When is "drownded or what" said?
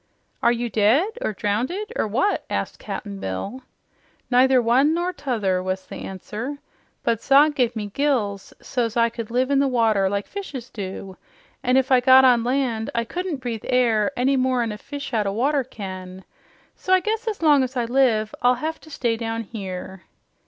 1.31-2.43